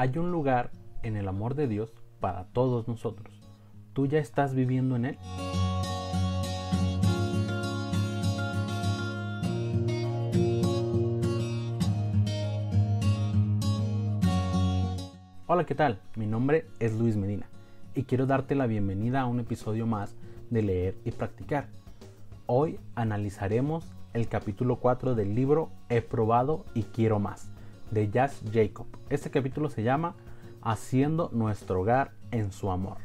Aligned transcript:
Hay 0.00 0.16
un 0.16 0.30
lugar 0.32 0.70
en 1.02 1.14
el 1.14 1.28
amor 1.28 1.54
de 1.54 1.68
Dios 1.68 1.92
para 2.20 2.44
todos 2.44 2.88
nosotros. 2.88 3.38
¿Tú 3.92 4.06
ya 4.06 4.18
estás 4.18 4.54
viviendo 4.54 4.96
en 4.96 5.04
él? 5.04 5.18
Hola, 15.46 15.66
¿qué 15.66 15.74
tal? 15.74 16.00
Mi 16.16 16.26
nombre 16.26 16.64
es 16.78 16.94
Luis 16.94 17.18
Medina 17.18 17.50
y 17.94 18.04
quiero 18.04 18.24
darte 18.24 18.54
la 18.54 18.66
bienvenida 18.66 19.20
a 19.20 19.26
un 19.26 19.38
episodio 19.38 19.86
más 19.86 20.16
de 20.48 20.62
Leer 20.62 20.96
y 21.04 21.10
Practicar. 21.10 21.68
Hoy 22.46 22.80
analizaremos 22.94 23.92
el 24.14 24.28
capítulo 24.28 24.76
4 24.76 25.14
del 25.14 25.34
libro 25.34 25.68
He 25.90 26.00
probado 26.00 26.64
y 26.72 26.84
quiero 26.84 27.18
más 27.18 27.50
de 27.90 28.10
Jazz 28.10 28.42
Jacob. 28.52 28.86
Este 29.08 29.30
capítulo 29.30 29.70
se 29.70 29.82
llama 29.82 30.14
Haciendo 30.62 31.30
nuestro 31.32 31.80
hogar 31.80 32.12
en 32.30 32.52
su 32.52 32.70
amor. 32.70 32.98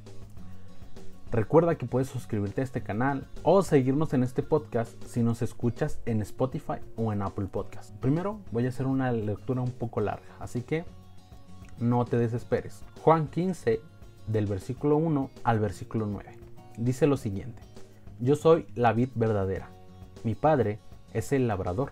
Recuerda 1.31 1.75
que 1.75 1.85
puedes 1.85 2.07
suscribirte 2.07 2.61
a 2.61 2.63
este 2.63 2.81
canal 2.81 3.27
o 3.43 3.61
seguirnos 3.63 4.13
en 4.13 4.23
este 4.23 4.43
podcast 4.43 5.01
si 5.05 5.23
nos 5.23 5.41
escuchas 5.41 5.99
en 6.05 6.21
Spotify 6.21 6.79
o 6.95 7.11
en 7.11 7.21
Apple 7.21 7.47
Podcast. 7.47 7.95
Primero 7.97 8.39
voy 8.51 8.65
a 8.65 8.69
hacer 8.69 8.87
una 8.87 9.11
lectura 9.11 9.61
un 9.61 9.71
poco 9.71 10.01
larga, 10.01 10.35
así 10.39 10.61
que 10.61 10.85
no 11.79 12.05
te 12.05 12.17
desesperes. 12.17 12.83
Juan 13.01 13.27
15 13.27 13.81
del 14.27 14.45
versículo 14.45 14.97
1 14.97 15.29
al 15.43 15.59
versículo 15.59 16.05
9 16.05 16.45
dice 16.77 17.07
lo 17.07 17.17
siguiente. 17.17 17.61
Yo 18.19 18.35
soy 18.35 18.65
la 18.75 18.93
vid 18.93 19.09
verdadera. 19.15 19.69
Mi 20.23 20.35
padre 20.35 20.79
es 21.13 21.31
el 21.31 21.47
labrador. 21.47 21.91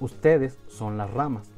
Ustedes 0.00 0.58
son 0.68 0.96
las 0.96 1.12
ramas. 1.12 1.50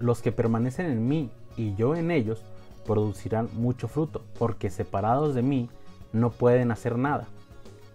Los 0.00 0.20
que 0.20 0.32
permanecen 0.32 0.86
en 0.86 1.08
mí 1.08 1.30
y 1.56 1.74
yo 1.76 1.94
en 1.94 2.10
ellos 2.10 2.42
producirán 2.84 3.48
mucho 3.54 3.88
fruto, 3.88 4.22
porque 4.38 4.68
separados 4.68 5.34
de 5.34 5.42
mí 5.42 5.70
no 6.12 6.30
pueden 6.30 6.70
hacer 6.70 6.98
nada. 6.98 7.26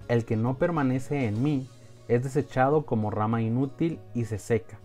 El 0.07 0.25
que 0.25 0.37
no 0.37 0.57
permanece 0.57 1.25
en 1.25 1.43
mí 1.43 1.67
es 2.07 2.23
desechado 2.23 2.85
como 2.85 3.11
rama 3.11 3.41
inútil 3.41 3.99
y 4.15 4.25
se 4.25 4.39
seca. 4.39 4.79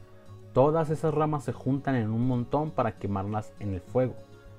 Todas 0.52 0.90
esas 0.90 1.14
ramas 1.14 1.44
se 1.44 1.52
juntan 1.52 1.94
en 1.94 2.10
un 2.10 2.26
montón 2.26 2.70
para 2.70 2.98
quemarlas 2.98 3.52
en 3.60 3.72
el 3.72 3.80
fuego. 3.80 4.14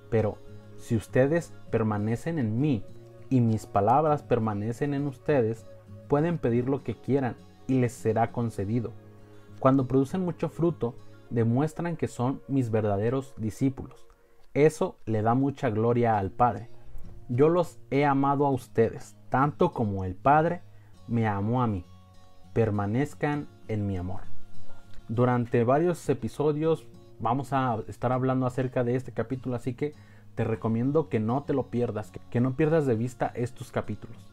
Pero 0.09 0.37
si 0.77 0.95
ustedes 0.95 1.53
permanecen 1.69 2.39
en 2.39 2.59
mí 2.59 2.83
y 3.29 3.41
mis 3.41 3.65
palabras 3.65 4.23
permanecen 4.23 4.93
en 4.93 5.07
ustedes, 5.07 5.65
pueden 6.07 6.37
pedir 6.37 6.67
lo 6.67 6.83
que 6.83 6.95
quieran 6.95 7.35
y 7.67 7.79
les 7.79 7.93
será 7.93 8.31
concedido. 8.31 8.91
Cuando 9.66 9.88
producen 9.88 10.23
mucho 10.23 10.47
fruto, 10.49 10.94
demuestran 11.31 11.97
que 11.97 12.08
son 12.08 12.39
mis 12.47 12.69
verdaderos 12.69 13.33
discípulos. 13.35 14.05
Eso 14.53 14.99
le 15.07 15.23
da 15.23 15.33
mucha 15.33 15.72
gloria 15.72 16.19
al 16.19 16.30
Padre. 16.30 16.69
Yo 17.30 17.49
los 17.49 17.80
he 17.89 18.05
amado 18.05 18.45
a 18.45 18.52
ustedes, 18.52 19.17
tanto 19.30 19.72
como 19.72 20.05
el 20.05 20.13
Padre 20.13 20.61
me 21.07 21.27
amó 21.27 21.63
a 21.63 21.67
mí. 21.67 21.83
Permanezcan 22.53 23.47
en 23.67 23.88
mi 23.88 23.97
amor. 23.97 24.22
Durante 25.07 25.63
varios 25.63 26.07
episodios 26.09 26.85
vamos 27.19 27.51
a 27.51 27.79
estar 27.88 28.12
hablando 28.12 28.45
acerca 28.45 28.84
de 28.84 28.95
este 28.95 29.13
capítulo, 29.13 29.56
así 29.56 29.73
que 29.73 29.94
te 30.35 30.44
recomiendo 30.44 31.09
que 31.09 31.19
no 31.19 31.41
te 31.41 31.56
lo 31.56 31.72
pierdas, 31.72 32.12
que 32.29 32.39
no 32.39 32.56
pierdas 32.56 32.85
de 32.85 32.94
vista 32.94 33.31
estos 33.34 33.72
capítulos 33.72 34.31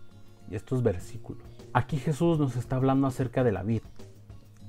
y 0.51 0.57
estos 0.57 0.83
versículos. 0.83 1.43
Aquí 1.73 1.97
Jesús 1.97 2.39
nos 2.39 2.57
está 2.57 2.77
hablando 2.77 3.07
acerca 3.07 3.43
de 3.43 3.53
la 3.53 3.63
vida, 3.63 3.82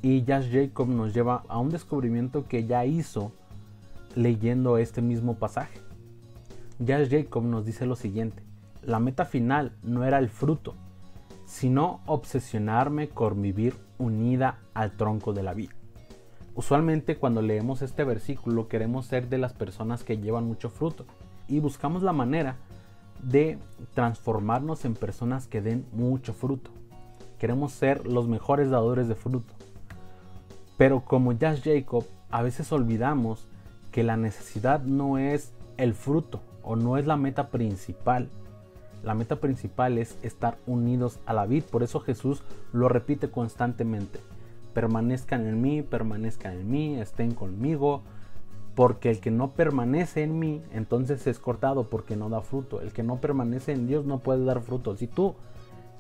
y 0.04 0.24
Jazz 0.26 0.50
Jacob 0.52 0.90
nos 0.90 1.14
lleva 1.14 1.44
a 1.48 1.58
un 1.60 1.70
descubrimiento 1.70 2.46
que 2.46 2.66
ya 2.66 2.86
hizo 2.86 3.32
leyendo 4.16 4.78
este 4.78 5.02
mismo 5.02 5.36
pasaje. 5.36 5.80
Jazz 6.78 7.08
Jacob 7.10 7.44
nos 7.44 7.66
dice 7.66 7.86
lo 7.86 7.96
siguiente, 7.96 8.44
la 8.84 9.00
meta 9.00 9.24
final 9.24 9.72
no 9.82 10.04
era 10.04 10.20
el 10.20 10.28
fruto, 10.28 10.76
sino 11.46 12.02
obsesionarme 12.06 13.08
con 13.08 13.42
vivir 13.42 13.76
unida 13.98 14.60
al 14.74 14.92
tronco 14.92 15.32
de 15.32 15.44
la 15.44 15.54
vida. 15.54 15.72
Usualmente 16.54 17.16
cuando 17.16 17.42
leemos 17.42 17.82
este 17.82 18.04
versículo 18.04 18.68
queremos 18.68 19.06
ser 19.06 19.30
de 19.30 19.38
las 19.38 19.54
personas 19.54 20.04
que 20.04 20.18
llevan 20.18 20.46
mucho 20.46 20.70
fruto 20.70 21.06
y 21.48 21.62
buscamos 21.62 22.04
la 22.04 22.12
manera 22.12 22.58
de 23.24 23.58
transformarnos 23.94 24.84
en 24.84 24.96
personas 24.96 25.48
que 25.48 25.62
den 25.62 25.86
mucho 25.94 26.34
fruto. 26.34 26.72
Queremos 27.40 27.72
ser 27.72 28.06
los 28.06 28.28
mejores 28.28 28.70
dadores 28.70 29.08
de 29.08 29.16
fruto. 29.16 29.54
Pero 30.84 31.00
como 31.06 31.32
Jazz 31.32 31.62
Jacob, 31.64 32.04
a 32.30 32.42
veces 32.42 32.74
olvidamos 32.74 33.48
que 33.94 34.04
la 34.04 34.18
necesidad 34.18 34.82
no 34.82 35.18
es 35.18 35.54
el 35.78 35.94
fruto 35.94 36.42
o 36.62 36.76
no 36.76 36.98
es 36.98 37.08
la 37.08 37.16
meta 37.16 37.48
principal. 37.48 38.28
La 39.02 39.14
meta 39.14 39.38
principal 39.38 39.98
es 39.98 40.18
estar 40.24 40.58
unidos 40.68 41.22
a 41.26 41.32
la 41.32 41.46
vid. 41.46 41.64
Por 41.64 41.84
eso 41.84 42.02
Jesús 42.02 42.44
lo 42.74 42.90
repite 42.90 43.30
constantemente. 43.30 44.20
Permanezcan 44.74 45.48
en 45.48 45.62
mí, 45.62 45.84
permanezcan 45.84 46.52
en 46.52 46.70
mí, 46.70 47.00
estén 47.00 47.34
conmigo. 47.34 48.02
Porque 48.76 49.10
el 49.10 49.22
que 49.22 49.32
no 49.32 49.52
permanece 49.52 50.24
en 50.24 50.38
mí, 50.38 50.62
entonces 50.74 51.26
es 51.28 51.40
cortado 51.40 51.86
porque 51.86 52.18
no 52.18 52.28
da 52.28 52.42
fruto. 52.42 52.82
El 52.82 52.92
que 52.92 53.04
no 53.04 53.22
permanece 53.22 53.72
en 53.72 53.88
Dios 53.88 54.06
no 54.06 54.20
puede 54.20 54.44
dar 54.44 54.60
fruto. 54.60 54.98
Si 54.98 55.08
tú 55.08 55.36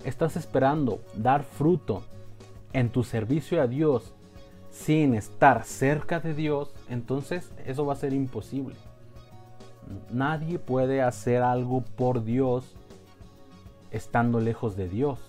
estás 0.04 0.36
esperando 0.36 1.00
dar 1.16 1.44
fruto 1.44 2.04
en 2.74 2.90
tu 2.90 3.06
servicio 3.06 3.62
a 3.62 3.68
Dios 3.68 4.14
sin 4.74 5.14
estar 5.14 5.64
cerca 5.66 6.20
de 6.20 6.34
Dios, 6.34 6.74
entonces 6.90 7.52
eso 7.66 7.86
va 7.86 7.94
a 7.94 7.98
ser 7.98 8.12
imposible. 8.12 8.76
Nadie 10.12 10.58
puede 10.58 11.04
hacer 11.04 11.44
algo 11.44 11.82
por 11.96 12.24
Dios 12.24 12.76
estando 13.92 14.40
lejos 14.40 14.76
de 14.76 14.90
Dios. 14.90 15.20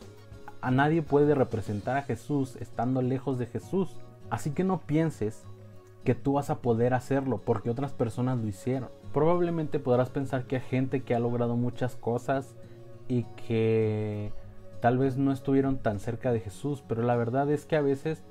A 0.63 0.71
nadie 0.71 1.03
puede 1.03 1.35
representar 1.35 1.99
a 1.99 2.03
Jesús 2.03 2.57
estando 2.57 3.03
lejos 3.03 3.39
de 3.39 3.45
Jesús. 3.45 3.95
Así 4.31 4.51
que 4.51 4.65
no 4.65 4.81
pienses 4.81 5.43
que 6.05 6.15
tú 6.15 6.35
vas 6.35 6.49
a 6.49 6.61
poder 6.61 6.95
hacerlo 6.95 7.43
porque 7.45 7.69
otras 7.69 7.93
personas 7.93 8.39
lo 8.39 8.49
hicieron. 8.49 8.89
Probablemente 9.13 9.79
podrás 9.79 10.09
pensar 10.09 10.45
que 10.45 10.57
hay 10.57 10.63
gente 10.63 11.03
que 11.03 11.15
ha 11.15 11.21
logrado 11.21 11.55
muchas 11.55 11.97
cosas 11.97 12.55
y 13.09 13.25
que 13.47 14.33
tal 14.81 14.97
vez 14.97 15.19
no 15.19 15.33
estuvieron 15.33 15.77
tan 15.77 16.01
cerca 16.01 16.33
de 16.33 16.41
Jesús, 16.41 16.83
pero 16.89 17.03
la 17.03 17.15
verdad 17.15 17.51
es 17.51 17.67
que 17.67 17.77
a 17.77 17.83
veces 17.83 18.23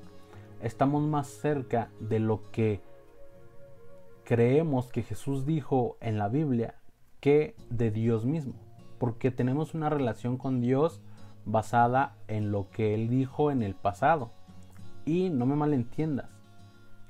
estamos 0.62 1.02
más 1.02 1.26
cerca 1.26 1.90
de 2.00 2.18
lo 2.20 2.50
que 2.50 2.80
creemos 4.24 4.88
que 4.88 5.02
Jesús 5.02 5.44
dijo 5.46 5.96
en 6.00 6.18
la 6.18 6.28
Biblia 6.28 6.74
que 7.20 7.54
de 7.70 7.90
Dios 7.90 8.24
mismo, 8.24 8.54
porque 8.98 9.30
tenemos 9.30 9.74
una 9.74 9.90
relación 9.90 10.36
con 10.36 10.60
Dios 10.60 11.00
basada 11.44 12.16
en 12.28 12.50
lo 12.50 12.70
que 12.70 12.94
Él 12.94 13.08
dijo 13.08 13.50
en 13.50 13.62
el 13.62 13.74
pasado. 13.74 14.30
Y 15.04 15.28
no 15.28 15.46
me 15.46 15.56
malentiendas, 15.56 16.30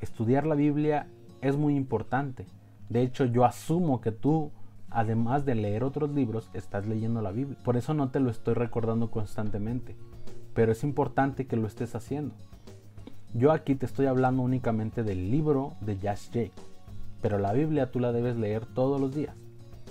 estudiar 0.00 0.46
la 0.46 0.54
Biblia 0.54 1.08
es 1.40 1.56
muy 1.56 1.76
importante. 1.76 2.46
De 2.88 3.02
hecho, 3.02 3.24
yo 3.24 3.44
asumo 3.44 4.00
que 4.00 4.12
tú, 4.12 4.50
además 4.90 5.44
de 5.44 5.54
leer 5.54 5.84
otros 5.84 6.10
libros, 6.10 6.50
estás 6.52 6.86
leyendo 6.86 7.22
la 7.22 7.32
Biblia. 7.32 7.58
Por 7.64 7.76
eso 7.76 7.94
no 7.94 8.10
te 8.10 8.20
lo 8.20 8.30
estoy 8.30 8.54
recordando 8.54 9.10
constantemente. 9.10 9.96
Pero 10.54 10.72
es 10.72 10.84
importante 10.84 11.46
que 11.46 11.56
lo 11.56 11.66
estés 11.66 11.94
haciendo. 11.94 12.34
Yo 13.36 13.50
aquí 13.50 13.74
te 13.74 13.84
estoy 13.84 14.06
hablando 14.06 14.44
únicamente 14.44 15.02
del 15.02 15.32
libro 15.32 15.72
de 15.80 15.98
Jazz 15.98 16.30
Jake, 16.30 16.52
pero 17.20 17.40
la 17.40 17.52
Biblia 17.52 17.90
tú 17.90 17.98
la 17.98 18.12
debes 18.12 18.36
leer 18.36 18.64
todos 18.64 19.00
los 19.00 19.12
días. 19.12 19.34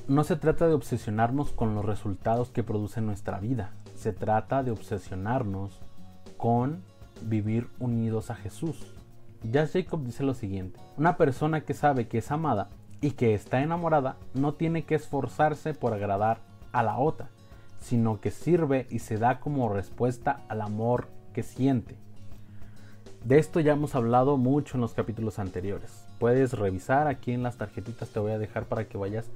No 0.08 0.24
se 0.24 0.38
trata 0.38 0.66
de 0.66 0.74
obsesionarnos 0.74 1.52
con 1.52 1.76
los 1.76 1.84
resultados 1.84 2.52
que 2.52 2.64
produce 2.64 3.02
nuestra 3.02 3.42
vida, 3.42 3.74
se 3.98 4.14
trata 4.14 4.64
de 4.64 4.72
obsesionarnos 4.72 5.82
con 6.38 6.84
vivir 7.24 7.68
unidos 7.80 8.32
a 8.32 8.36
Jesús. 8.36 8.94
Jazz 9.52 9.74
Jacob 9.74 10.06
dice 10.06 10.24
lo 10.24 10.36
siguiente, 10.36 10.80
una 10.98 11.18
persona 11.18 11.66
que 11.66 11.74
sabe 11.74 12.08
que 12.08 12.20
es 12.20 12.32
amada 12.32 12.70
y 13.02 13.12
que 13.12 13.34
está 13.34 13.62
enamorada 13.62 14.16
no 14.34 14.54
tiene 14.54 14.86
que 14.86 14.96
esforzarse 14.96 15.74
por 15.74 15.92
agradar 15.92 16.40
a 16.72 16.82
la 16.82 16.98
otra, 16.98 17.28
sino 17.82 18.22
que 18.22 18.32
sirve 18.32 18.88
y 18.90 19.00
se 19.00 19.18
da 19.18 19.42
como 19.42 19.68
respuesta 19.68 20.40
al 20.48 20.62
amor 20.62 21.10
que 21.34 21.44
siente. 21.44 22.03
De 23.24 23.40
esto 23.40 23.62
ya 23.62 23.72
hemos 23.72 23.96
hablado 23.96 24.36
mucho 24.36 24.76
en 24.76 24.82
los 24.82 24.94
capítulos 24.94 25.40
anteriores. 25.40 26.06
Puedes 26.20 26.52
revisar 26.54 27.08
aquí 27.08 27.32
en 27.32 27.42
las 27.42 27.56
tarjetitas, 27.56 28.10
te 28.10 28.20
voy 28.20 28.34
a 28.34 28.38
dejar 28.38 28.66
para 28.66 28.86
que 28.90 28.98
vayas 28.98 29.30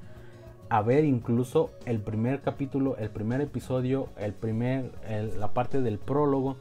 a 0.68 0.82
ver 0.82 1.04
incluso 1.04 1.70
el 1.86 1.98
primer 1.98 2.42
capítulo, 2.42 2.98
el 2.98 3.08
primer 3.08 3.40
episodio, 3.40 4.08
el 4.18 4.34
primer, 4.34 4.92
la 5.38 5.54
parte 5.54 5.80
del 5.80 5.98
prólogo 5.98 6.56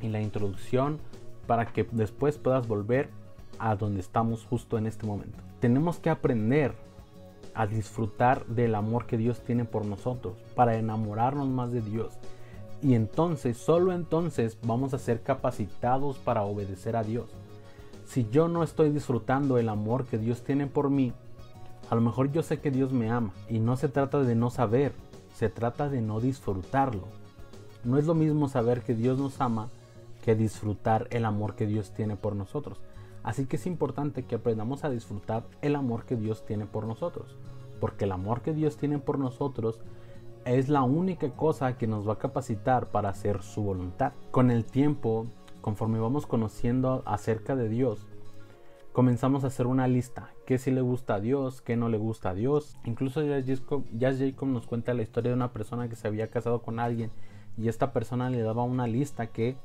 y 0.00 0.08
la 0.08 0.22
introducción 0.22 0.98
para 1.46 1.66
que 1.66 1.86
después 1.92 2.38
puedas 2.38 2.66
volver 2.66 3.10
a 3.58 3.76
donde 3.76 4.00
estamos 4.00 4.46
justo 4.46 4.78
en 4.78 4.86
este 4.86 5.06
momento. 5.06 5.36
Tenemos 5.60 5.98
que 5.98 6.08
aprender 6.08 6.72
a 7.54 7.66
disfrutar 7.66 8.46
del 8.46 8.74
amor 8.74 9.04
que 9.04 9.18
Dios 9.18 9.40
tiene 9.40 9.66
por 9.66 9.84
nosotros, 9.84 10.38
para 10.54 10.76
enamorarnos 10.76 11.48
más 11.48 11.72
de 11.72 11.82
Dios. 11.82 12.14
Y 12.82 12.94
entonces, 12.94 13.58
solo 13.58 13.92
entonces 13.92 14.56
vamos 14.62 14.94
a 14.94 14.98
ser 14.98 15.22
capacitados 15.22 16.18
para 16.18 16.42
obedecer 16.42 16.96
a 16.96 17.02
Dios. 17.02 17.30
Si 18.06 18.26
yo 18.30 18.48
no 18.48 18.62
estoy 18.62 18.90
disfrutando 18.90 19.58
el 19.58 19.68
amor 19.68 20.06
que 20.06 20.18
Dios 20.18 20.42
tiene 20.42 20.66
por 20.66 20.90
mí, 20.90 21.12
a 21.90 21.94
lo 21.94 22.00
mejor 22.00 22.32
yo 22.32 22.42
sé 22.42 22.58
que 22.58 22.70
Dios 22.70 22.92
me 22.92 23.10
ama 23.10 23.32
y 23.48 23.58
no 23.58 23.76
se 23.76 23.88
trata 23.88 24.20
de 24.20 24.34
no 24.34 24.50
saber, 24.50 24.92
se 25.34 25.48
trata 25.48 25.88
de 25.88 26.00
no 26.00 26.20
disfrutarlo. 26.20 27.04
No 27.84 27.98
es 27.98 28.06
lo 28.06 28.14
mismo 28.14 28.48
saber 28.48 28.82
que 28.82 28.94
Dios 28.94 29.18
nos 29.18 29.40
ama 29.40 29.68
que 30.22 30.34
disfrutar 30.34 31.06
el 31.10 31.24
amor 31.24 31.54
que 31.54 31.66
Dios 31.66 31.90
tiene 31.90 32.16
por 32.16 32.34
nosotros. 32.34 32.78
Así 33.22 33.46
que 33.46 33.56
es 33.56 33.66
importante 33.66 34.24
que 34.24 34.36
aprendamos 34.36 34.84
a 34.84 34.90
disfrutar 34.90 35.44
el 35.60 35.76
amor 35.76 36.04
que 36.04 36.16
Dios 36.16 36.44
tiene 36.46 36.66
por 36.66 36.86
nosotros, 36.86 37.36
porque 37.78 38.04
el 38.04 38.12
amor 38.12 38.40
que 38.40 38.54
Dios 38.54 38.76
tiene 38.76 38.98
por 38.98 39.18
nosotros 39.18 39.80
es 40.44 40.68
la 40.68 40.82
única 40.82 41.30
cosa 41.30 41.76
que 41.76 41.86
nos 41.86 42.08
va 42.08 42.14
a 42.14 42.18
capacitar 42.18 42.90
para 42.90 43.10
hacer 43.10 43.42
su 43.42 43.62
voluntad. 43.62 44.12
Con 44.30 44.50
el 44.50 44.64
tiempo, 44.64 45.26
conforme 45.60 45.98
vamos 45.98 46.26
conociendo 46.26 47.02
acerca 47.06 47.56
de 47.56 47.68
Dios, 47.68 48.06
comenzamos 48.92 49.44
a 49.44 49.48
hacer 49.48 49.66
una 49.66 49.86
lista, 49.86 50.30
qué 50.46 50.58
sí 50.58 50.70
le 50.70 50.80
gusta 50.80 51.14
a 51.14 51.20
Dios, 51.20 51.60
qué 51.60 51.76
no 51.76 51.88
le 51.88 51.98
gusta 51.98 52.30
a 52.30 52.34
Dios. 52.34 52.76
Incluso 52.84 53.22
Jazz 53.22 54.18
Jacob, 54.18 54.48
nos 54.48 54.66
cuenta 54.66 54.94
la 54.94 55.02
historia 55.02 55.30
de 55.30 55.36
una 55.36 55.52
persona 55.52 55.88
que 55.88 55.96
se 55.96 56.08
había 56.08 56.30
casado 56.30 56.62
con 56.62 56.80
alguien 56.80 57.10
y 57.56 57.68
esta 57.68 57.92
persona 57.92 58.30
le 58.30 58.42
daba 58.42 58.64
una 58.64 58.86
lista 58.86 59.28
que 59.28 59.56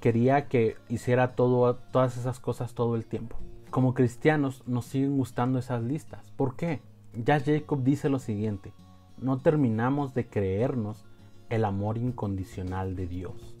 quería 0.00 0.48
que 0.48 0.76
hiciera 0.88 1.34
todo, 1.34 1.76
todas 1.76 2.16
esas 2.16 2.38
cosas 2.38 2.74
todo 2.74 2.94
el 2.94 3.06
tiempo. 3.06 3.36
Como 3.70 3.94
cristianos 3.94 4.62
nos 4.66 4.86
siguen 4.86 5.16
gustando 5.16 5.58
esas 5.58 5.82
listas. 5.82 6.30
¿Por 6.36 6.56
qué? 6.56 6.80
Ya 7.14 7.40
Jacob 7.40 7.82
dice 7.82 8.08
lo 8.08 8.18
siguiente, 8.18 8.72
no 9.20 9.38
terminamos 9.38 10.14
de 10.14 10.26
creernos 10.26 11.04
el 11.50 11.64
amor 11.64 11.98
incondicional 11.98 12.96
de 12.96 13.06
Dios. 13.06 13.56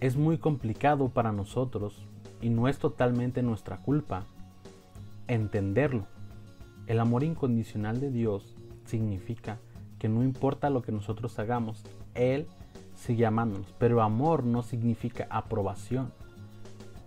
Es 0.00 0.16
muy 0.16 0.38
complicado 0.38 1.08
para 1.08 1.32
nosotros 1.32 2.06
y 2.40 2.50
no 2.50 2.68
es 2.68 2.78
totalmente 2.78 3.42
nuestra 3.42 3.78
culpa 3.78 4.26
entenderlo. 5.26 6.06
El 6.86 7.00
amor 7.00 7.24
incondicional 7.24 8.00
de 8.00 8.10
Dios 8.10 8.54
significa 8.84 9.58
que 9.98 10.08
no 10.08 10.22
importa 10.22 10.70
lo 10.70 10.82
que 10.82 10.92
nosotros 10.92 11.38
hagamos, 11.38 11.82
Él 12.14 12.46
sigue 12.94 13.26
amándonos. 13.26 13.74
Pero 13.78 14.02
amor 14.02 14.44
no 14.44 14.62
significa 14.62 15.26
aprobación. 15.30 16.12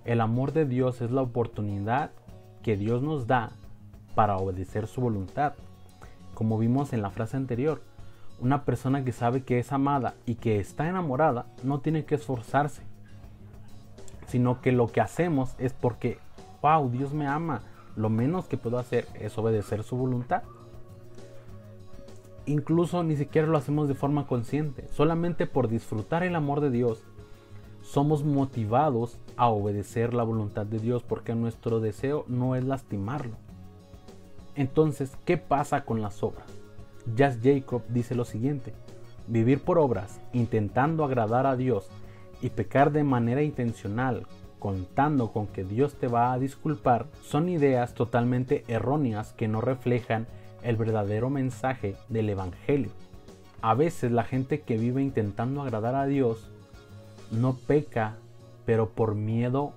El 0.06 0.22
amor 0.22 0.54
de 0.54 0.66
Dios 0.66 1.02
es 1.02 1.12
la 1.12 1.22
oportunidad 1.22 2.12
que 2.64 2.78
Dios 2.78 3.02
nos 3.04 3.28
da 3.28 3.52
para 4.16 4.38
obedecer 4.38 4.88
su 4.88 5.02
voluntad. 5.02 5.54
Como 6.40 6.58
vimos 6.58 6.94
en 6.94 7.02
la 7.02 7.10
frase 7.10 7.36
anterior, 7.36 7.82
una 8.40 8.64
persona 8.64 9.04
que 9.04 9.12
sabe 9.12 9.44
que 9.44 9.60
es 9.60 9.74
amada 9.74 10.16
y 10.26 10.36
que 10.36 10.62
está 10.62 10.88
enamorada 10.88 11.48
no 11.64 11.82
tiene 11.82 12.06
que 12.06 12.16
esforzarse, 12.16 12.84
sino 14.26 14.62
que 14.62 14.72
lo 14.72 14.88
que 14.88 15.02
hacemos 15.02 15.54
es 15.58 15.74
porque, 15.74 16.18
wow, 16.62 16.90
Dios 16.90 17.12
me 17.12 17.28
ama, 17.28 17.60
lo 17.98 18.10
menos 18.10 18.46
que 18.46 18.56
puedo 18.56 18.80
hacer 18.80 19.06
es 19.16 19.38
obedecer 19.38 19.84
su 19.84 19.98
voluntad 19.98 20.44
incluso 22.46 23.04
ni 23.04 23.18
siquiera 23.18 23.50
lo 23.50 23.58
hacemos 23.58 23.90
de 23.90 23.94
forma 23.94 24.26
consciente, 24.26 24.88
solamente 24.94 25.46
por 25.46 25.68
disfrutar 25.68 26.24
el 26.24 26.38
amor 26.38 26.62
de 26.62 26.70
Dios, 26.70 27.04
somos 27.82 28.24
motivados 28.24 29.20
a 29.36 29.50
obedecer 29.50 30.14
la 30.14 30.24
voluntad 30.24 30.66
de 30.66 30.80
Dios 30.80 31.04
porque 31.04 31.36
nuestro 31.36 31.82
deseo 31.82 32.24
no 32.30 32.56
es 32.56 32.64
lastimarlo. 32.64 33.36
Entonces, 34.56 35.12
¿qué 35.26 35.38
pasa 35.38 35.86
con 35.86 36.02
las 36.02 36.24
obras? 36.24 36.48
Jas 37.18 37.40
Jacob 37.42 37.82
dice 37.90 38.16
lo 38.16 38.26
siguiente, 38.26 38.74
vivir 39.28 39.62
por 39.62 39.80
obras, 39.80 40.20
intentando 40.34 41.04
agradar 41.04 41.46
a 41.46 41.56
Dios 41.56 41.90
y 42.42 42.50
pecar 42.50 42.92
de 42.92 43.04
manera 43.04 43.42
intencional, 43.42 44.26
contando 44.60 45.32
con 45.32 45.48
que 45.48 45.64
Dios 45.64 45.96
te 45.96 46.08
va 46.08 46.34
a 46.34 46.40
disculpar, 46.40 47.08
son 47.24 47.50
ideas 47.50 47.94
totalmente 47.94 48.64
erróneas 48.68 49.34
que 49.34 49.48
no 49.48 49.62
reflejan 49.62 50.28
el 50.64 50.76
verdadero 50.76 51.30
mensaje 51.30 51.96
del 52.10 52.30
Evangelio. 52.30 52.92
A 53.62 53.74
veces 53.74 54.12
la 54.12 54.24
gente 54.24 54.62
que 54.62 54.78
vive 54.78 55.02
intentando 55.02 55.62
agradar 55.62 55.96
a 55.96 56.06
Dios 56.06 56.50
no 57.32 57.56
peca, 57.56 58.16
pero 58.66 58.90
por 58.90 59.16
miedo 59.16 59.74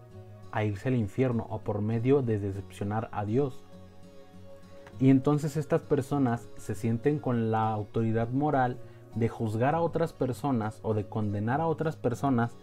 a 0.53 0.65
irse 0.65 0.89
al 0.89 0.97
infierno 0.97 1.47
o 1.51 1.59
por 1.59 1.81
medio 1.81 2.23
de 2.23 2.39
decepcionar 2.39 3.09
a 3.13 3.25
Dios. 3.25 3.61
Y 5.03 5.11
entonces 5.11 5.57
estas 5.57 5.83
personas 5.83 6.49
se 6.59 6.77
sienten 6.77 7.19
con 7.19 7.51
la 7.51 7.73
autoridad 7.73 8.29
moral 8.29 8.79
de 9.17 9.29
juzgar 9.29 9.75
a 9.75 9.81
otras 9.81 10.13
personas 10.13 10.79
o 10.85 10.95
de 10.95 11.07
condenar 11.07 11.61
a 11.61 11.67
otras 11.67 11.97
personas 11.97 12.57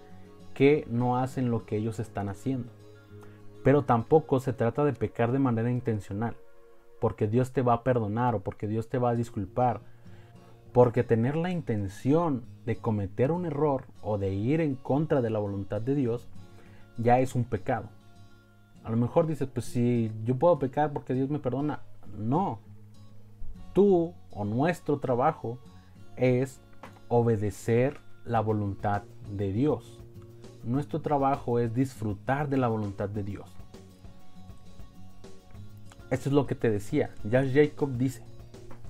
que 0.53 0.87
no 0.89 1.17
hacen 1.17 1.51
lo 1.51 1.65
que 1.65 1.75
ellos 1.75 1.99
están 1.99 2.29
haciendo. 2.29 2.71
Pero 3.61 3.81
tampoco 3.81 4.39
se 4.39 4.53
trata 4.53 4.85
de 4.85 4.93
pecar 4.93 5.33
de 5.33 5.39
manera 5.39 5.69
intencional 5.69 6.37
porque 7.01 7.27
Dios 7.27 7.51
te 7.51 7.61
va 7.61 7.73
a 7.73 7.83
perdonar 7.83 8.35
o 8.35 8.39
porque 8.39 8.69
Dios 8.69 8.87
te 8.87 8.99
va 8.99 9.09
a 9.09 9.15
disculpar. 9.15 9.81
Porque 10.71 11.03
tener 11.03 11.35
la 11.35 11.51
intención 11.51 12.45
de 12.65 12.77
cometer 12.77 13.33
un 13.33 13.47
error 13.47 13.83
o 14.01 14.17
de 14.17 14.33
ir 14.33 14.61
en 14.61 14.75
contra 14.75 15.21
de 15.21 15.29
la 15.29 15.39
voluntad 15.39 15.81
de 15.81 15.93
Dios 15.93 16.29
ya 16.97 17.19
es 17.19 17.35
un 17.35 17.43
pecado. 17.43 17.89
A 18.85 18.89
lo 18.89 18.95
mejor 18.95 19.27
dices, 19.27 19.49
pues 19.53 19.65
si 19.65 20.09
yo 20.23 20.37
puedo 20.37 20.57
pecar 20.57 20.93
porque 20.93 21.13
Dios 21.13 21.29
me 21.29 21.39
perdona. 21.39 21.81
No. 22.17 22.59
Tú 23.73 24.13
o 24.31 24.45
nuestro 24.45 24.99
trabajo 24.99 25.59
es 26.15 26.59
obedecer 27.07 27.99
la 28.25 28.41
voluntad 28.41 29.03
de 29.31 29.51
Dios. 29.51 29.99
Nuestro 30.63 31.01
trabajo 31.01 31.59
es 31.59 31.73
disfrutar 31.73 32.49
de 32.49 32.57
la 32.57 32.67
voluntad 32.67 33.09
de 33.09 33.23
Dios. 33.23 33.49
Esto 36.09 36.29
es 36.29 36.33
lo 36.33 36.45
que 36.45 36.55
te 36.55 36.69
decía. 36.69 37.11
Ya 37.23 37.43
Jacob 37.45 37.91
dice, 37.97 38.23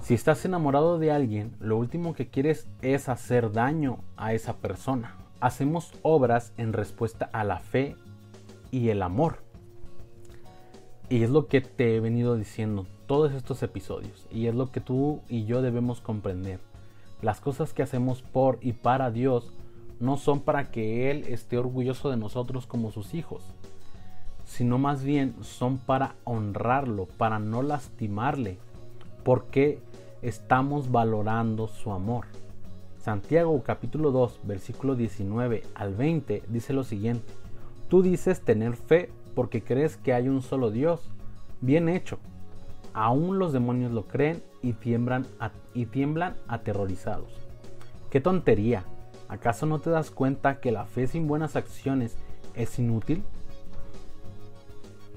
si 0.01 0.13
estás 0.13 0.45
enamorado 0.45 0.97
de 0.97 1.11
alguien, 1.11 1.55
lo 1.59 1.77
último 1.77 2.13
que 2.13 2.29
quieres 2.29 2.67
es 2.81 3.09
hacer 3.09 3.51
daño 3.51 3.99
a 4.15 4.33
esa 4.33 4.57
persona. 4.57 5.17
Hacemos 5.41 5.93
obras 6.01 6.53
en 6.57 6.73
respuesta 6.73 7.29
a 7.33 7.43
la 7.43 7.59
fe 7.59 7.95
y 8.71 8.89
el 8.89 9.01
amor. 9.01 9.43
Y 11.09 11.23
es 11.23 11.29
lo 11.29 11.47
que 11.47 11.61
te 11.61 11.95
he 11.95 11.99
venido 11.99 12.35
diciendo 12.35 12.87
todos 13.09 13.33
estos 13.33 13.61
episodios. 13.61 14.25
Y 14.31 14.47
es 14.47 14.55
lo 14.55 14.71
que 14.71 14.79
tú 14.79 15.19
y 15.27 15.43
yo 15.43 15.61
debemos 15.61 15.99
comprender. 15.99 16.61
Las 17.21 17.41
cosas 17.41 17.73
que 17.73 17.83
hacemos 17.83 18.21
por 18.21 18.57
y 18.61 18.71
para 18.71 19.11
Dios 19.11 19.51
no 19.99 20.15
son 20.15 20.39
para 20.39 20.71
que 20.71 21.11
Él 21.11 21.25
esté 21.27 21.57
orgulloso 21.57 22.09
de 22.09 22.15
nosotros 22.15 22.65
como 22.65 22.91
sus 22.91 23.13
hijos 23.13 23.43
sino 24.49 24.79
más 24.79 25.03
bien 25.03 25.35
son 25.41 25.77
para 25.77 26.15
honrarlo, 26.23 27.05
para 27.05 27.37
no 27.37 27.61
lastimarle, 27.61 28.57
porque 29.23 29.79
estamos 30.23 30.91
valorando 30.91 31.67
su 31.67 31.91
amor. 31.91 32.25
Santiago 32.99 33.61
capítulo 33.63 34.11
2, 34.11 34.39
versículo 34.43 34.95
19 34.95 35.63
al 35.75 35.93
20 35.93 36.43
dice 36.47 36.73
lo 36.73 36.83
siguiente, 36.83 37.31
tú 37.89 38.01
dices 38.01 38.41
tener 38.41 38.75
fe 38.75 39.11
porque 39.35 39.61
crees 39.63 39.97
que 39.97 40.13
hay 40.13 40.27
un 40.27 40.41
solo 40.41 40.71
Dios. 40.71 40.99
Bien 41.61 41.87
hecho. 41.87 42.17
Aún 42.99 43.39
los 43.39 43.53
demonios 43.53 43.93
lo 43.93 44.09
creen 44.09 44.43
y 44.61 44.73
tiemblan, 44.73 45.25
aterrorizados. 46.49 47.31
¡Qué 48.09 48.19
tontería! 48.19 48.83
¿Acaso 49.29 49.65
no 49.65 49.79
te 49.79 49.89
das 49.89 50.11
cuenta 50.11 50.59
que 50.59 50.73
la 50.73 50.83
fe 50.83 51.07
sin 51.07 51.25
buenas 51.25 51.55
acciones 51.55 52.17
es 52.55 52.77
inútil? 52.77 53.23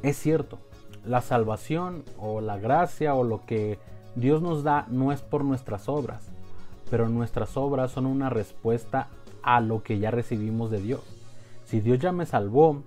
Es 0.04 0.16
cierto, 0.16 0.60
la 1.04 1.22
salvación 1.22 2.04
o 2.18 2.40
la 2.40 2.56
gracia 2.56 3.16
o 3.16 3.24
lo 3.24 3.44
que 3.46 3.80
Dios 4.14 4.42
nos 4.42 4.62
da 4.62 4.86
no 4.88 5.10
es 5.10 5.20
por 5.20 5.44
nuestras 5.44 5.88
obras, 5.88 6.30
pero 6.88 7.08
nuestras 7.08 7.56
obras 7.56 7.90
son 7.90 8.06
una 8.06 8.30
respuesta 8.30 9.08
a 9.42 9.60
lo 9.60 9.82
que 9.82 9.98
ya 9.98 10.12
recibimos 10.12 10.70
de 10.70 10.80
Dios. 10.80 11.00
Si 11.64 11.80
Dios 11.80 11.98
ya 11.98 12.12
me 12.12 12.26
salvó, 12.26 12.84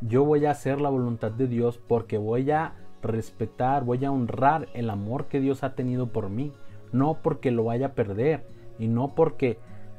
yo 0.00 0.24
voy 0.24 0.46
a 0.46 0.50
hacer 0.50 0.80
la 0.80 0.88
voluntad 0.88 1.30
de 1.30 1.46
Dios 1.46 1.78
porque 1.78 2.18
voy 2.18 2.50
a 2.50 2.81
respetar, 3.02 3.84
voy 3.84 4.04
a 4.04 4.12
honrar 4.12 4.68
el 4.74 4.90
amor 4.90 5.26
que 5.26 5.40
Dios 5.40 5.62
ha 5.62 5.74
tenido 5.74 6.08
por 6.08 6.30
mí, 6.30 6.52
no 6.92 7.18
porque 7.22 7.50
lo 7.50 7.64
vaya 7.64 7.86
a 7.86 7.94
perder 7.94 8.46
y 8.78 8.88
no 8.88 9.14
porque 9.14 9.58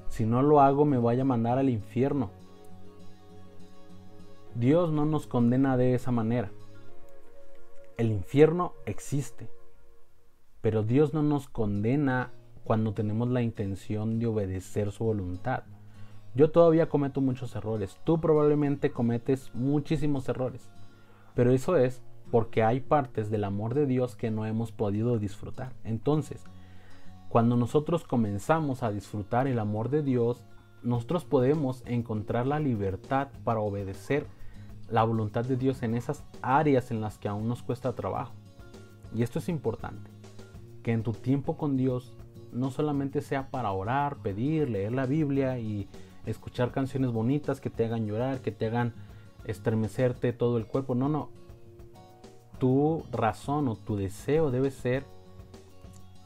si 0.10 0.26
no 0.26 0.42
lo 0.42 0.62
hago 0.62 0.86
me 0.86 0.98
vaya 0.98 1.24
a 1.24 1.26
mandar 1.26 1.58
al 1.58 1.70
infierno. 1.70 2.30
Dios 4.56 4.92
no 4.92 5.06
nos 5.06 5.26
condena 5.26 5.78
de 5.78 5.96
esa 5.96 6.12
manera. 6.12 6.52
El 7.98 8.12
infierno 8.12 8.74
existe. 8.86 9.50
Pero 10.62 10.84
Dios 10.84 11.14
no 11.14 11.24
nos 11.24 11.50
condena 11.50 12.32
cuando 12.64 12.94
tenemos 12.94 13.28
la 13.30 13.42
intención 13.42 14.20
de 14.20 14.28
obedecer 14.28 14.92
su 14.92 15.04
voluntad. 15.04 15.64
Yo 16.36 16.52
todavía 16.52 16.90
cometo 16.90 17.22
muchos 17.22 17.56
errores, 17.56 18.00
tú 18.04 18.20
probablemente 18.20 18.92
cometes 18.92 19.54
muchísimos 19.54 20.28
errores, 20.30 20.68
pero 21.36 21.52
eso 21.52 21.78
es 21.78 22.02
porque 22.34 22.64
hay 22.64 22.80
partes 22.80 23.30
del 23.30 23.44
amor 23.44 23.76
de 23.76 23.86
Dios 23.86 24.16
que 24.16 24.32
no 24.32 24.48
hemos 24.48 24.72
podido 24.72 25.20
disfrutar. 25.20 25.72
Entonces, 25.84 26.44
cuando 27.30 27.56
nosotros 27.56 28.06
comenzamos 28.06 28.82
a 28.82 28.90
disfrutar 28.90 29.46
el 29.46 29.60
amor 29.60 29.92
de 29.92 30.02
Dios, 30.02 30.44
nosotros 30.82 31.26
podemos 31.26 31.84
encontrar 31.86 32.48
la 32.48 32.60
libertad 32.60 33.28
para 33.44 33.60
obedecer 33.60 34.26
la 34.90 35.04
voluntad 35.04 35.46
de 35.46 35.58
Dios 35.58 35.84
en 35.84 35.94
esas 35.94 36.24
áreas 36.42 36.90
en 36.90 37.02
las 37.02 37.20
que 37.20 37.28
aún 37.28 37.48
nos 37.48 37.62
cuesta 37.62 37.94
trabajo. 37.94 38.34
Y 39.14 39.22
esto 39.22 39.38
es 39.38 39.48
importante, 39.48 40.10
que 40.82 40.92
en 40.92 41.04
tu 41.04 41.12
tiempo 41.12 41.56
con 41.56 41.78
Dios 41.78 42.16
no 42.52 42.72
solamente 42.72 43.22
sea 43.22 43.52
para 43.52 43.72
orar, 43.74 44.16
pedir, 44.24 44.72
leer 44.72 44.92
la 44.92 45.06
Biblia 45.06 45.60
y 45.60 45.88
escuchar 46.26 46.72
canciones 46.72 47.12
bonitas 47.12 47.62
que 47.62 47.70
te 47.70 47.86
hagan 47.86 48.08
llorar, 48.08 48.40
que 48.40 48.52
te 48.52 48.66
hagan 48.66 48.96
estremecerte 49.46 50.34
todo 50.34 50.58
el 50.58 50.66
cuerpo. 50.66 50.96
No, 50.96 51.10
no. 51.10 51.43
Tu 52.60 53.04
razón 53.12 53.68
o 53.68 53.76
tu 53.76 53.96
deseo 53.96 54.52
debe 54.52 54.72
ser 54.72 55.06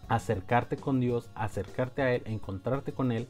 acercarte 0.07 0.77
con 0.77 0.99
Dios, 0.99 1.29
acercarte 1.35 2.01
a 2.01 2.13
Él, 2.13 2.23
encontrarte 2.25 2.93
con 2.93 3.11
Él 3.11 3.27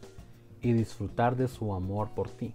y 0.61 0.73
disfrutar 0.73 1.35
de 1.35 1.47
su 1.47 1.73
amor 1.73 2.09
por 2.09 2.29
ti. 2.29 2.53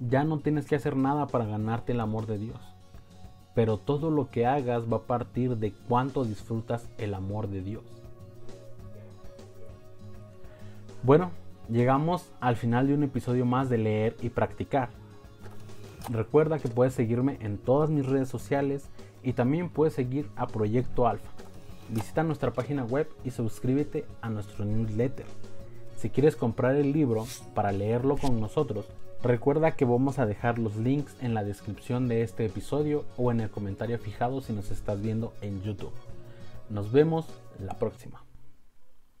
Ya 0.00 0.24
no 0.24 0.38
tienes 0.38 0.66
que 0.66 0.76
hacer 0.76 0.96
nada 0.96 1.26
para 1.26 1.44
ganarte 1.44 1.92
el 1.92 2.00
amor 2.00 2.26
de 2.26 2.38
Dios, 2.38 2.60
pero 3.54 3.76
todo 3.78 4.10
lo 4.10 4.30
que 4.30 4.46
hagas 4.46 4.84
va 4.90 4.98
a 4.98 5.02
partir 5.02 5.56
de 5.56 5.72
cuánto 5.88 6.24
disfrutas 6.24 6.88
el 6.98 7.14
amor 7.14 7.48
de 7.48 7.62
Dios. 7.62 7.84
Bueno, 11.02 11.30
llegamos 11.68 12.30
al 12.40 12.56
final 12.56 12.86
de 12.86 12.94
un 12.94 13.02
episodio 13.02 13.44
más 13.44 13.68
de 13.68 13.78
leer 13.78 14.16
y 14.20 14.30
practicar. 14.30 14.90
Recuerda 16.10 16.58
que 16.58 16.68
puedes 16.68 16.94
seguirme 16.94 17.38
en 17.40 17.58
todas 17.58 17.90
mis 17.90 18.06
redes 18.06 18.28
sociales 18.28 18.88
y 19.28 19.34
también 19.34 19.68
puedes 19.68 19.92
seguir 19.92 20.30
a 20.36 20.46
Proyecto 20.46 21.06
Alfa. 21.06 21.28
Visita 21.90 22.22
nuestra 22.22 22.50
página 22.50 22.82
web 22.86 23.06
y 23.24 23.30
suscríbete 23.30 24.06
a 24.22 24.30
nuestro 24.30 24.64
newsletter. 24.64 25.26
Si 25.98 26.08
quieres 26.08 26.34
comprar 26.34 26.76
el 26.76 26.92
libro 26.92 27.26
para 27.54 27.70
leerlo 27.70 28.16
con 28.16 28.40
nosotros, 28.40 28.86
recuerda 29.22 29.72
que 29.72 29.84
vamos 29.84 30.18
a 30.18 30.24
dejar 30.24 30.58
los 30.58 30.76
links 30.76 31.14
en 31.20 31.34
la 31.34 31.44
descripción 31.44 32.08
de 32.08 32.22
este 32.22 32.46
episodio 32.46 33.04
o 33.18 33.30
en 33.30 33.40
el 33.40 33.50
comentario 33.50 33.98
fijado 33.98 34.40
si 34.40 34.54
nos 34.54 34.70
estás 34.70 35.02
viendo 35.02 35.34
en 35.42 35.60
YouTube. 35.62 35.92
Nos 36.70 36.90
vemos 36.90 37.26
la 37.58 37.74
próxima. 37.74 38.27